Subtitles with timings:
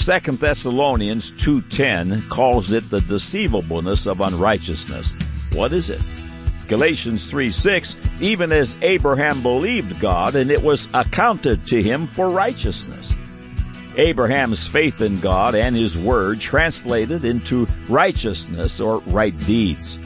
[0.00, 5.14] 2 Thessalonians 2.10 calls it the deceivableness of unrighteousness.
[5.52, 6.00] What is it?
[6.68, 13.12] Galatians 3:6, even as Abraham believed God, and it was accounted to him for righteousness.
[13.96, 19.98] Abraham's faith in God and his word translated into righteousness or right deeds.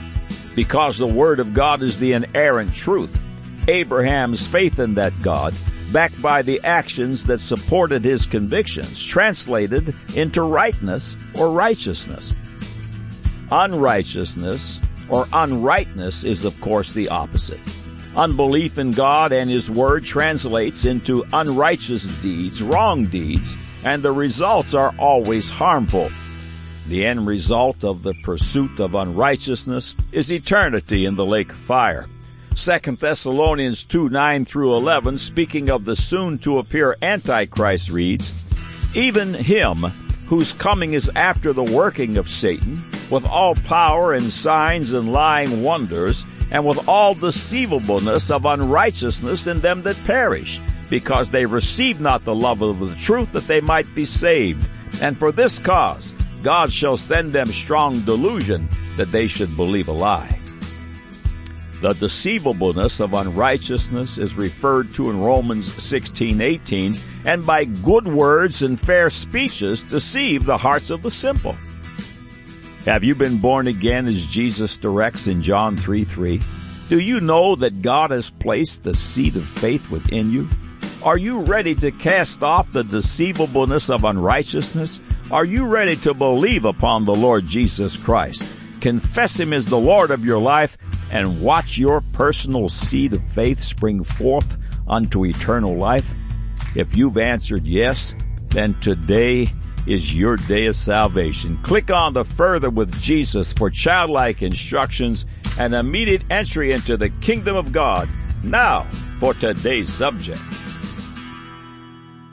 [0.57, 3.17] Because the word of God is the inerrant truth,
[3.69, 5.55] Abraham's faith in that God,
[5.93, 12.35] backed by the actions that supported his convictions, translated into rightness or righteousness.
[13.51, 17.61] Unrighteousness or unrightness is, of course, the opposite.
[18.17, 24.73] Unbelief in God and His Word translates into unrighteous deeds, wrong deeds, and the results
[24.73, 26.11] are always harmful.
[26.87, 32.07] The end result of the pursuit of unrighteousness is eternity in the lake of fire.
[32.57, 38.33] 2 Thessalonians 2 9 through 11, speaking of the soon to appear Antichrist, reads,
[38.95, 39.79] Even him
[40.27, 45.63] whose coming is after the working of Satan, with all power and signs and lying
[45.63, 52.25] wonders, and with all deceivableness of unrighteousness in them that perish, because they receive not
[52.25, 54.69] the love of the truth that they might be saved.
[55.03, 59.93] And for this cause God shall send them strong delusion that they should believe a
[59.93, 60.39] lie.
[61.85, 66.97] The deceivableness of unrighteousness is referred to in Romans 16:18,
[67.27, 71.55] and by good words and fair speeches deceive the hearts of the simple.
[72.87, 76.41] Have you been born again as Jesus directs in John 3 3?
[76.89, 80.49] Do you know that God has placed the seed of faith within you?
[81.03, 85.03] Are you ready to cast off the deceivableness of unrighteousness?
[85.31, 88.43] Are you ready to believe upon the Lord Jesus Christ?
[88.81, 90.79] Confess Him as the Lord of your life
[91.11, 96.15] and watch your personal seed of faith spring forth unto eternal life?
[96.75, 98.15] If you've answered yes,
[98.49, 99.53] then today
[99.87, 101.59] is your day of salvation.
[101.63, 105.27] Click on the Further with Jesus for childlike instructions
[105.59, 108.09] and immediate entry into the kingdom of God.
[108.43, 108.85] Now,
[109.21, 110.41] for today's subject.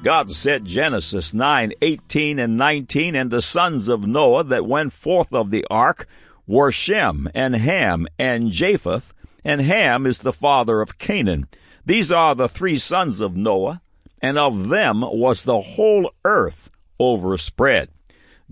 [0.03, 5.31] God said Genesis 9, 18 and 19, and the sons of Noah that went forth
[5.31, 6.07] of the ark
[6.51, 9.13] were Shem and Ham and Japheth,
[9.43, 11.47] and Ham is the father of Canaan.
[11.85, 13.81] These are the three sons of Noah,
[14.21, 16.69] and of them was the whole earth
[16.99, 17.87] overspread.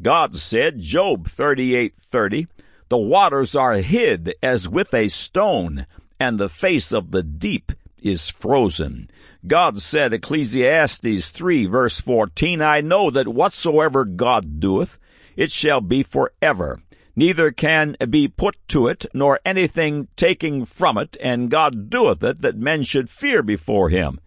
[0.01, 2.47] God said, Job 38:30,
[2.87, 5.85] the waters are hid as with a stone,
[6.21, 9.09] and the face of the deep is frozen.
[9.45, 14.97] God said, Ecclesiastes 3 verse 14, I know that whatsoever God doeth,
[15.35, 16.79] it shall be forever.
[17.15, 22.41] Neither can be put to it, nor anything taking from it, and God doeth it,
[22.41, 24.19] that men should fear before him.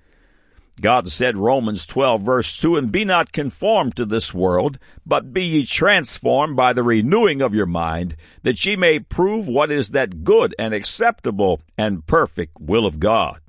[0.81, 5.45] God said, Romans 12 verse 2, And be not conformed to this world, but be
[5.45, 10.25] ye transformed by the renewing of your mind, that ye may prove what is that
[10.25, 13.41] good and acceptable and perfect will of God.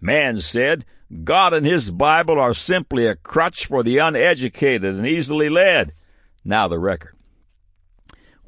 [0.00, 0.84] Man said,
[1.24, 5.92] God and his Bible are simply a crutch for the uneducated and easily led.
[6.44, 7.15] Now the record.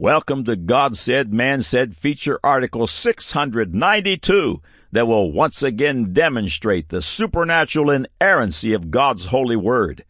[0.00, 7.02] Welcome to God Said, Man Said feature article 692 that will once again demonstrate the
[7.02, 10.04] supernatural inerrancy of God's holy word.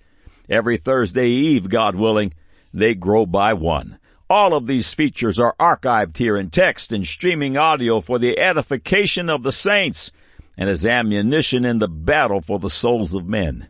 [0.47, 2.35] Every Thursday Eve, God willing,
[2.75, 3.99] they grow by one.
[4.29, 9.31] All of these features are archived here in text and streaming audio for the edification
[9.31, 10.13] of the saints
[10.59, 13.69] and as ammunition in the battle for the souls of men.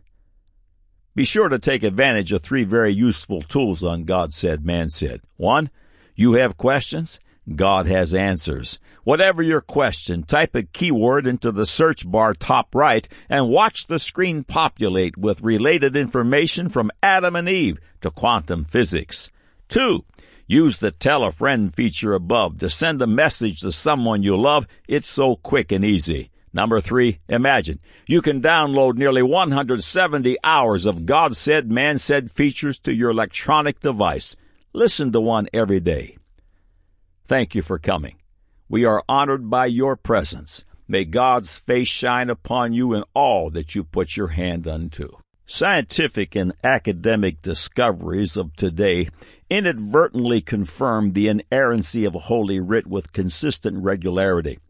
[1.14, 5.20] Be sure to take advantage of three very useful tools on God Said, Man Said.
[5.36, 5.70] One,
[6.18, 7.20] you have questions?
[7.54, 8.80] God has answers.
[9.04, 14.00] Whatever your question, type a keyword into the search bar top right and watch the
[14.00, 19.30] screen populate with related information from Adam and Eve to quantum physics.
[19.68, 20.04] Two,
[20.48, 24.66] use the tell a friend feature above to send a message to someone you love.
[24.88, 26.32] It's so quick and easy.
[26.52, 27.78] Number three, imagine.
[28.08, 33.78] You can download nearly 170 hours of God said, man said features to your electronic
[33.78, 34.34] device.
[34.78, 36.16] Listen to one every day.
[37.26, 38.14] Thank you for coming.
[38.68, 40.62] We are honored by your presence.
[40.86, 45.08] May God's face shine upon you in all that you put your hand unto.
[45.46, 49.08] Scientific and academic discoveries of today
[49.50, 54.60] inadvertently confirm the inerrancy of Holy Writ with consistent regularity.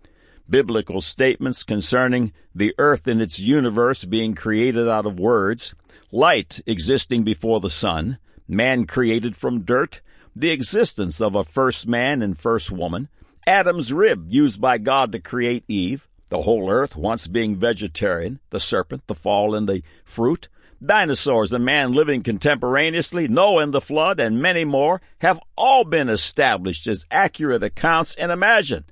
[0.49, 5.75] Biblical statements concerning the earth and its universe being created out of words,
[6.11, 8.16] light existing before the sun,
[8.49, 10.00] man created from dirt,
[10.35, 13.09] the existence of a first man and first woman,
[13.47, 18.61] Adam's rib used by God to create Eve, the whole earth once being vegetarian, the
[18.61, 20.49] serpent, the fall, and the fruit,
[20.85, 26.09] dinosaurs and man living contemporaneously, Noah and the flood, and many more have all been
[26.09, 28.85] established as accurate accounts and imagined.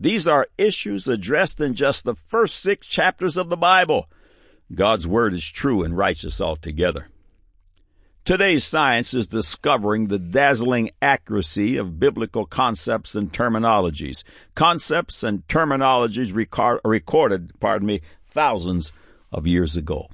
[0.00, 4.08] These are issues addressed in just the first six chapters of the Bible.
[4.74, 7.08] God's Word is true and righteous altogether.
[8.28, 14.22] Today's science is discovering the dazzling accuracy of biblical concepts and terminologies.
[14.54, 18.92] Concepts and terminologies record, recorded, pardon me, thousands
[19.32, 20.10] of years ago.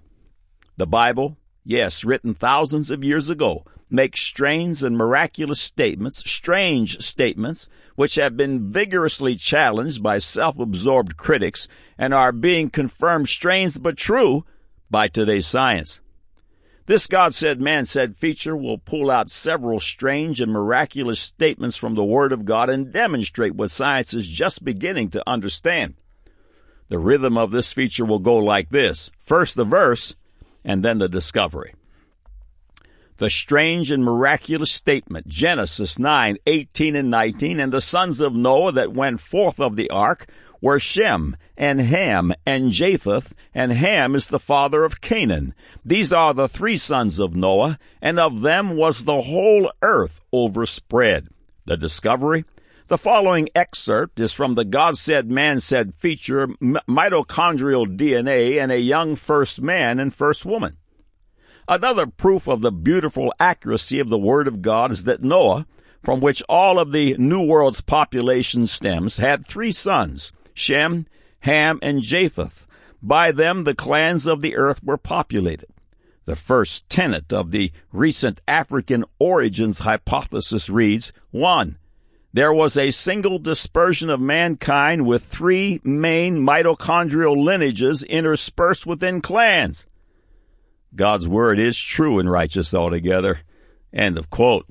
[0.77, 7.69] The Bible, yes, written thousands of years ago, makes strange and miraculous statements, strange statements,
[7.97, 11.67] which have been vigorously challenged by self-absorbed critics
[11.99, 14.45] and are being confirmed strange but true
[14.89, 16.01] by today's science.
[16.87, 21.95] This God said, man said feature will pull out several strange and miraculous statements from
[21.95, 25.95] the Word of God and demonstrate what science is just beginning to understand.
[26.89, 29.11] The rhythm of this feature will go like this.
[29.19, 30.15] First the verse,
[30.63, 31.75] and then the discovery.
[33.17, 38.73] The strange and miraculous statement, Genesis 9, 18 and 19, and the sons of Noah
[38.73, 40.27] that went forth of the ark
[40.65, 45.55] were Shem and Ham and Japheth, and Ham is the father of Canaan.
[45.85, 51.29] These are the three sons of Noah, and of them was the whole earth overspread.
[51.67, 52.47] The discovery?
[52.89, 58.79] The following excerpt is from the God said, man said feature, mitochondrial DNA in a
[58.79, 60.79] young first man and first woman.
[61.69, 65.67] Another proof of the beautiful accuracy of the Word of God is that Noah,
[66.03, 70.33] from which all of the New World's population stems, had three sons.
[70.55, 71.07] Shem,
[71.41, 72.67] Ham, and Japheth.
[73.03, 75.69] By them the clans of the earth were populated.
[76.25, 81.77] The first tenet of the recent African origins hypothesis reads 1.
[82.33, 89.87] There was a single dispersion of mankind with three main mitochondrial lineages interspersed within clans.
[90.97, 93.41] God's word is true and righteous altogether.
[93.93, 94.67] End of quote.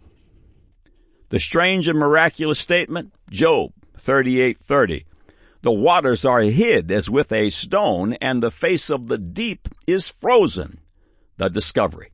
[1.30, 5.06] The strange and miraculous statement, Job 38:30.
[5.64, 10.10] The waters are hid as with a stone, and the face of the deep is
[10.10, 10.82] frozen.
[11.38, 12.12] The discovery.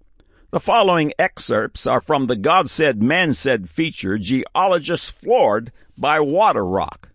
[0.51, 6.63] The following excerpts are from the God Said, Man Said feature, Geologists Floored by Water
[6.63, 7.09] Rock.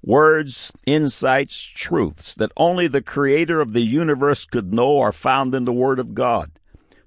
[0.00, 5.64] Words, insights, truths that only the Creator of the universe could know are found in
[5.64, 6.52] the Word of God.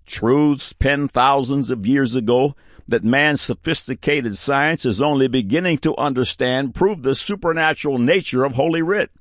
[0.06, 2.54] Truths penned thousands of years ago
[2.88, 8.82] that man's sophisticated science is only beginning to understand prove the supernatural nature of Holy
[8.82, 9.12] Writ.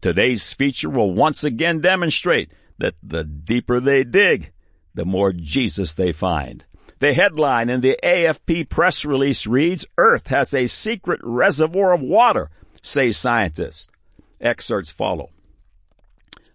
[0.00, 4.52] Today's feature will once again demonstrate that the deeper they dig,
[4.94, 6.64] the more Jesus they find.
[6.98, 12.50] The headline in the AFP press release reads, Earth has a secret reservoir of water,
[12.82, 13.88] say scientists.
[14.40, 15.30] Excerpts follow.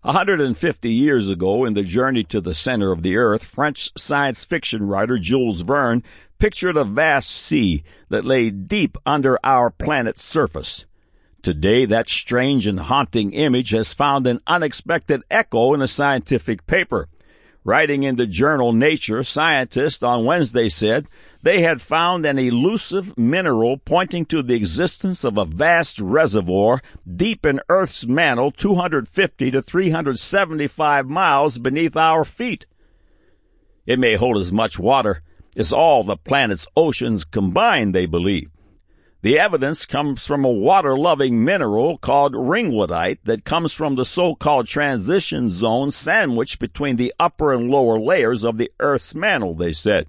[0.06, 4.86] 150 years ago, in the journey to the center of the earth, French science fiction
[4.86, 6.04] writer Jules Verne
[6.38, 10.86] pictured a vast sea that lay deep under our planet's surface.
[11.42, 17.10] Today, that strange and haunting image has found an unexpected echo in a scientific paper.
[17.64, 21.08] Writing in the journal Nature, scientists on Wednesday said
[21.46, 27.46] they had found an elusive mineral pointing to the existence of a vast reservoir deep
[27.46, 32.66] in Earth's mantle 250 to 375 miles beneath our feet.
[33.86, 35.22] It may hold as much water
[35.56, 38.50] as all the planet's oceans combined, they believe.
[39.22, 45.52] The evidence comes from a water-loving mineral called ringwoodite that comes from the so-called transition
[45.52, 50.08] zone sandwiched between the upper and lower layers of the Earth's mantle, they said.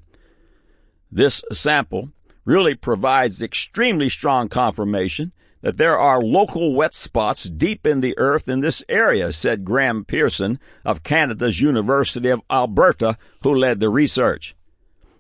[1.11, 2.11] This sample
[2.45, 5.33] really provides extremely strong confirmation
[5.63, 10.05] that there are local wet spots deep in the earth in this area, said Graham
[10.05, 14.55] Pearson of Canada's University of Alberta, who led the research.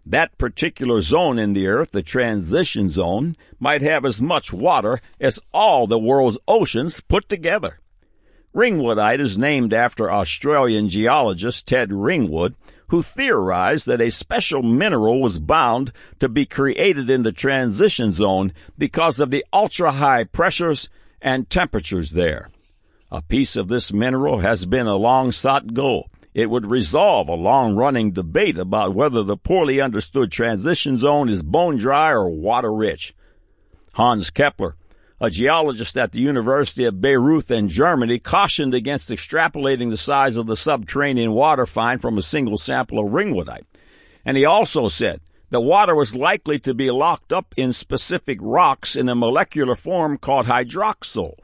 [0.05, 5.40] That particular zone in the earth, the transition zone, might have as much water as
[5.52, 7.81] all the world's oceans put together.
[8.55, 12.55] Ringwoodite is named after Australian geologist Ted Ringwood,
[12.88, 18.52] who theorized that a special mineral was bound to be created in the transition zone
[18.78, 20.88] because of the ultra high pressures
[21.21, 22.50] and temperatures there.
[23.11, 27.35] A piece of this mineral has been a long sought goal it would resolve a
[27.35, 32.71] long running debate about whether the poorly understood transition zone is bone dry or water
[32.71, 33.14] rich.
[33.95, 34.75] Hans Keppler,
[35.20, 40.46] a geologist at the University of Bayreuth in Germany, cautioned against extrapolating the size of
[40.46, 43.64] the subterranean water find from a single sample of ringwoodite.
[44.25, 45.20] And he also said
[45.50, 50.18] the water was likely to be locked up in specific rocks in a molecular form
[50.18, 51.35] called hydroxyl.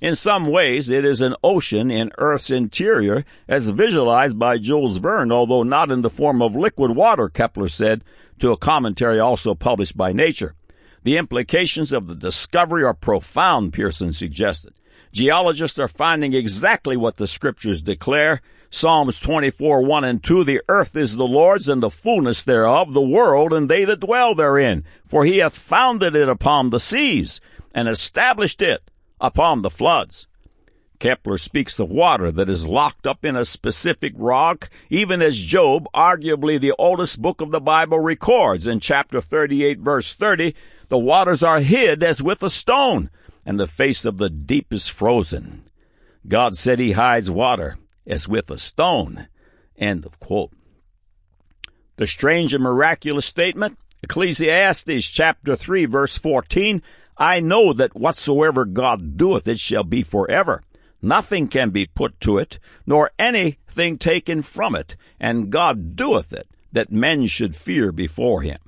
[0.00, 5.30] In some ways, it is an ocean in Earth's interior as visualized by Jules Verne,
[5.30, 8.02] although not in the form of liquid water, Keppler said
[8.40, 10.56] to a commentary also published by Nature.
[11.04, 14.74] The implications of the discovery are profound, Pearson suggested.
[15.12, 18.40] Geologists are finding exactly what the scriptures declare.
[18.70, 23.02] Psalms 24, 1 and 2, the earth is the Lord's and the fullness thereof, the
[23.02, 24.84] world and they that dwell therein.
[25.04, 27.40] For he hath founded it upon the seas
[27.74, 28.90] and established it
[29.20, 30.26] upon the floods.
[31.02, 35.86] Keppler speaks of water that is locked up in a specific rock, even as Job,
[35.92, 40.54] arguably the oldest book of the Bible, records in chapter 38 verse 30,
[40.92, 43.08] the waters are hid as with a stone,
[43.46, 45.62] and the face of the deep is frozen.
[46.28, 49.26] God said he hides water as with a stone.
[49.74, 50.52] End of quote.
[51.96, 56.82] The strange and miraculous statement, Ecclesiastes chapter 3 verse 14,
[57.16, 60.62] I know that whatsoever God doeth, it shall be forever.
[61.00, 66.48] Nothing can be put to it, nor anything taken from it, and God doeth it,
[66.70, 68.58] that men should fear before him.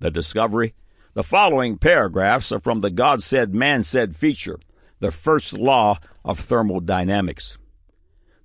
[0.00, 0.74] The discovery?
[1.14, 4.58] The following paragraphs are from the God said, man said feature,
[5.00, 7.58] the first law of thermodynamics.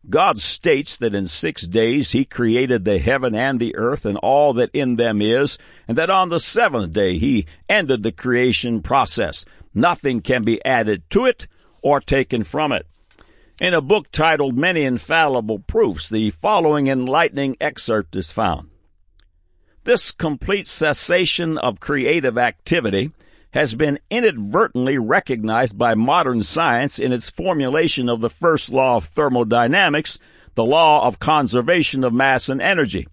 [0.10, 4.54] God states that in six days he created the heaven and the earth and all
[4.54, 5.58] that in them is,
[5.88, 9.46] and that on the seventh day he ended the creation process.
[9.74, 11.48] Nothing can be added to it
[11.82, 12.86] or taken from it.
[13.62, 18.70] In a book titled Many Infallible Proofs, the following enlightening excerpt is found.
[19.88, 23.14] This complete cessation of creative activity
[23.52, 29.06] has been inadvertently recognized by modern science in its formulation of the first law of
[29.06, 30.20] thermodynamics,
[30.56, 33.08] the law of conservation of mass and energy.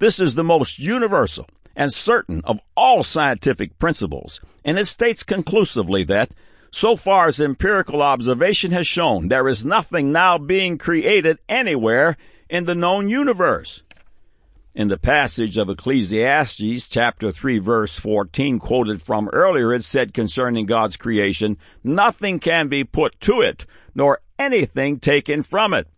[0.00, 6.02] This is the most universal and certain of all scientific principles, and it states conclusively
[6.06, 6.32] that,
[6.72, 12.16] so far as empirical observation has shown, there is nothing now being created anywhere
[12.50, 13.84] in the known universe.
[14.76, 20.66] In the passage of Ecclesiastes chapter 3 verse 14 quoted from earlier, it said concerning
[20.66, 23.64] God's creation, nothing can be put to it,
[23.94, 25.88] nor anything taken from it.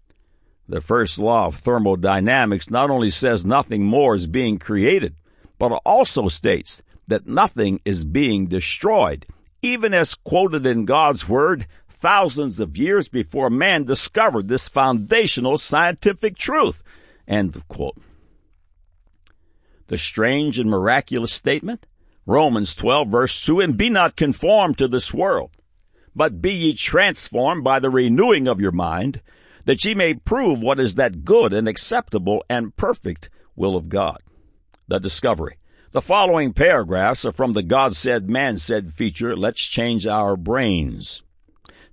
[0.68, 5.16] The first law of thermodynamics not only says nothing more is being created,
[5.58, 9.26] but also states that nothing is being destroyed,
[9.60, 16.36] even as quoted in God's Word thousands of years before man discovered this foundational scientific
[16.36, 16.84] truth.
[17.26, 18.00] End of quote
[19.88, 21.86] the strange and miraculous statement?
[22.24, 25.50] Romans 12 verse 2, and be not conformed to this world,
[26.14, 29.20] but be ye transformed by the renewing of your mind,
[29.64, 34.18] that ye may prove what is that good and acceptable and perfect will of God.
[34.86, 35.58] The discovery.
[35.92, 41.22] The following paragraphs are from the God said, man said feature, Let's Change Our Brains.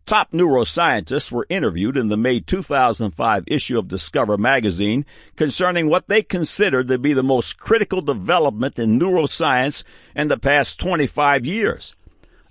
[0.05, 5.03] Top neuroscientists were interviewed in the May 2005 issue of Discover magazine
[5.35, 9.83] concerning what they considered to be the most critical development in neuroscience
[10.15, 11.95] in the past 25 years.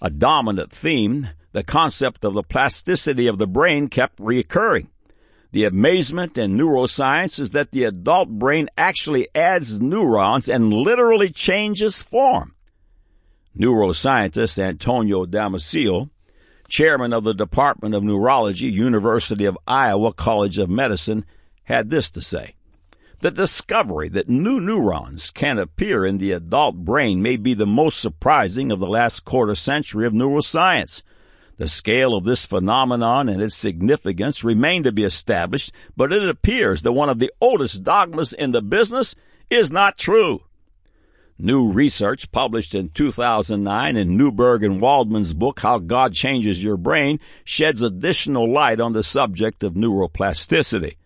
[0.02, 4.90] A dominant theme, the concept of the plasticity of the brain kept recurring.
[5.52, 12.02] The amazement in neuroscience is that the adult brain actually adds neurons and literally changes
[12.02, 12.56] form.
[13.56, 16.10] Neuroscientist Antonio Damasio
[16.74, 21.24] chairman of the Department of Neurology, University of Iowa College of Medicine,
[21.62, 22.56] had this to say.
[23.20, 28.00] The discovery that new neurons can appear in the adult brain may be the most
[28.00, 31.04] surprising of the last quarter century of neuroscience.
[31.58, 36.82] The scale of this phenomenon and its significance remain to be established, but it appears
[36.82, 39.14] that one of the oldest dogmas in the business
[39.48, 40.40] is not true.
[41.38, 47.18] New research published in 2009 in Newberg and Waldman's book, How God Changes Your Brain,
[47.42, 50.96] sheds additional light on the subject of neuroplasticity.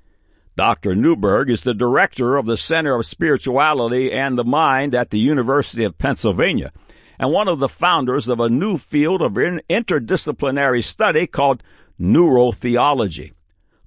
[0.55, 0.95] Dr.
[0.95, 5.85] Newberg is the director of the Center of Spirituality and the Mind at the University
[5.85, 6.73] of Pennsylvania
[7.19, 11.63] and one of the founders of a new field of interdisciplinary study called
[12.01, 13.33] neurotheology.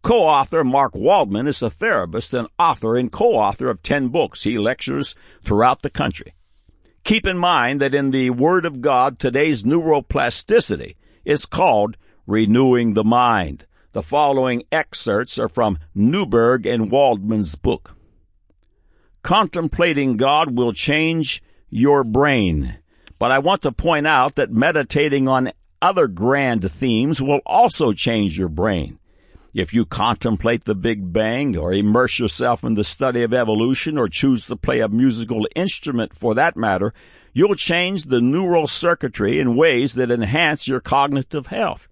[0.01, 4.43] Co-author Mark Waldman is a therapist and author and co-author of 10 books.
[4.43, 5.15] He lectures
[5.45, 6.33] throughout the country.
[7.03, 13.03] Keep in mind that in the Word of God, today's neuroplasticity is called renewing the
[13.03, 13.65] mind.
[13.93, 17.95] The following excerpts are from Newberg and Waldman's book.
[19.21, 22.79] Contemplating God will change your brain.
[23.19, 28.37] But I want to point out that meditating on other grand themes will also change
[28.37, 28.97] your brain.
[29.53, 34.07] If you contemplate the Big Bang or immerse yourself in the study of evolution or
[34.07, 36.93] choose to play a musical instrument for that matter,
[37.33, 41.89] you'll change the neural circuitry in ways that enhance your cognitive health.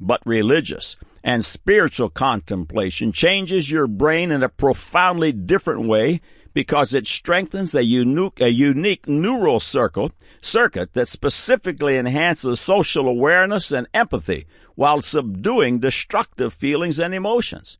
[0.00, 0.96] but religious.
[1.22, 6.20] And spiritual contemplation changes your brain in a profoundly different way
[6.52, 13.72] because it strengthens a unique, a unique neural circuit, circuit that specifically enhances social awareness
[13.72, 17.78] and empathy while subduing destructive feelings and emotions.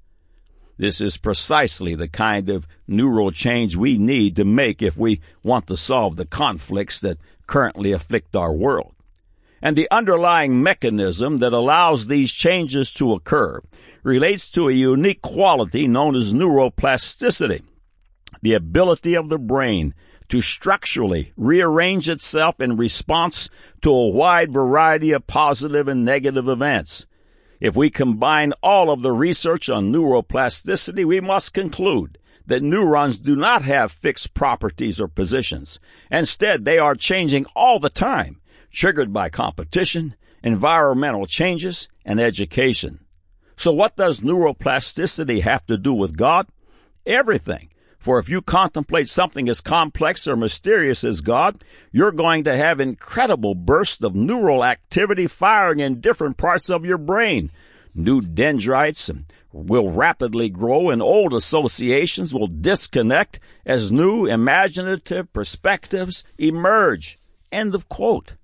[0.77, 5.69] This is precisely the kind of neural change we need to make if we want
[5.69, 8.95] to solve the conflicts that currently afflict our world.
[9.63, 13.61] And the underlying mechanism that allows these changes to occur
[14.03, 17.63] relates to a unique quality known as neuroplasticity,
[18.43, 19.95] the ability of the brain
[20.29, 23.49] to structurally rearrange itself in response
[23.83, 27.07] to a wide variety of positive and negative events.
[27.61, 33.35] If we combine all of the research on neuroplasticity, we must conclude that neurons do
[33.35, 35.79] not have fixed properties or positions.
[36.11, 38.41] Instead, they are changing all the time,
[38.71, 43.01] triggered by competition, environmental changes, and education.
[43.57, 46.47] So what does neuroplasticity have to do with God?
[47.07, 47.71] Everything.
[48.05, 52.79] For if you contemplate something as complex or mysterious as God, you're going to have
[52.79, 57.49] incredible bursts of neural activity firing in different parts of your brain.
[57.95, 59.11] New dendrites
[59.53, 67.17] will rapidly grow and old associations will disconnect as new imaginative perspectives emerge.
[67.51, 68.35] End of quote.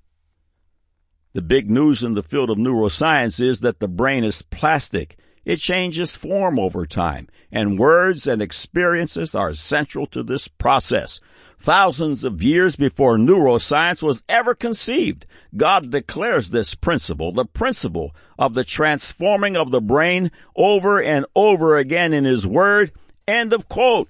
[1.35, 5.57] The big news in the field of neuroscience is that the brain is plastic it
[5.57, 11.21] changes form over time, and words and experiences are central to this process.
[11.59, 18.55] Thousands of years before neuroscience was ever conceived, God declares this principle, the principle of
[18.55, 22.93] the transforming of the brain over and over again in His Word.
[23.29, 24.09] End of quote.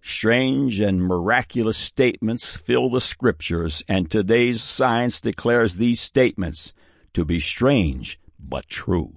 [0.00, 6.72] Strange and miraculous statements fill the scriptures, and today's science declares these statements
[7.12, 9.16] to be strange but true.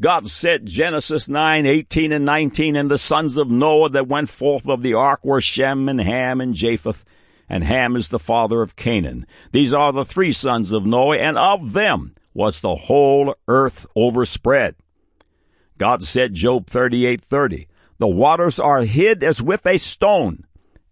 [0.00, 4.68] God said, Genesis 9, 18 and 19, and the sons of Noah that went forth
[4.68, 7.04] of the ark were Shem and Ham and Japheth,
[7.48, 9.26] and Ham is the father of Canaan.
[9.52, 14.74] These are the three sons of Noah, and of them was the whole earth overspread.
[15.78, 20.44] God said, Job 38, 30, the waters are hid as with a stone,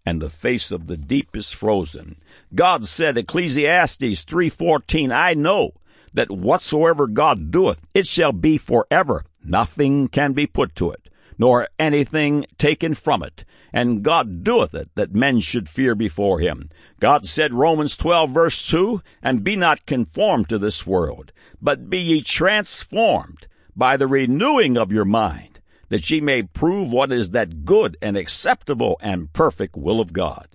[0.07, 2.17] and the face of the deep is frozen.
[2.55, 5.73] God said, Ecclesiastes 3:14, I know
[6.15, 9.25] that whatsoever God doeth, it shall be forever.
[9.45, 13.45] Nothing can be put to it, nor anything taken from it.
[13.73, 16.69] And God doeth it that men should fear before him.
[17.01, 21.99] God said, Romans 12 verse 2, And be not conformed to this world, but be
[21.99, 27.65] ye transformed by the renewing of your mind, that ye may prove what is that
[27.65, 30.49] good and acceptable and perfect will of God.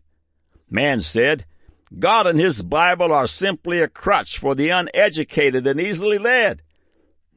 [0.70, 1.46] Man said,
[1.98, 6.62] God and His Bible are simply a crutch for the uneducated and easily led.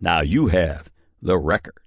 [0.01, 0.91] Now you have
[1.23, 1.81] the record.